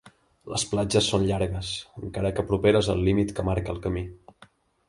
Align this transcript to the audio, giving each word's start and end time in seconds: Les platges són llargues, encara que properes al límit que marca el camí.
Les 0.53 0.63
platges 0.71 1.09
són 1.11 1.25
llargues, 1.31 1.69
encara 2.07 2.33
que 2.39 2.47
properes 2.53 2.93
al 2.95 3.07
límit 3.11 3.35
que 3.41 3.47
marca 3.51 3.75
el 3.77 3.83
camí. 3.89 4.05